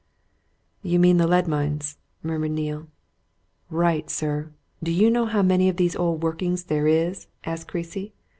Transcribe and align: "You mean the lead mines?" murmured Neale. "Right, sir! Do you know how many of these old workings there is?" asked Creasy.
"You 0.81 0.97
mean 0.97 1.17
the 1.17 1.27
lead 1.27 1.47
mines?" 1.47 1.99
murmured 2.23 2.49
Neale. 2.53 2.87
"Right, 3.69 4.09
sir! 4.09 4.51
Do 4.81 4.89
you 4.89 5.11
know 5.11 5.27
how 5.27 5.43
many 5.43 5.69
of 5.69 5.77
these 5.77 5.95
old 5.95 6.23
workings 6.23 6.63
there 6.63 6.87
is?" 6.87 7.27
asked 7.43 7.67
Creasy. 7.67 8.11